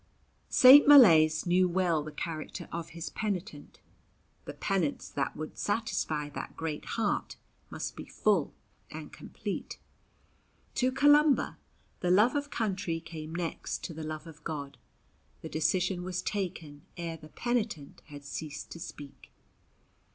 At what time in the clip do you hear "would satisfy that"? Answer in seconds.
5.37-6.57